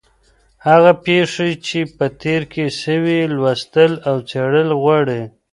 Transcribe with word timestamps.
هغه 0.67 0.91
پېښې 1.05 1.49
چي 1.65 1.79
په 1.97 2.05
تېر 2.21 2.41
کي 2.53 2.65
سوې، 2.83 3.19
لوستل 3.35 3.91
او 4.09 4.15
څېړل 4.29 4.69
غواړي. 4.81 5.21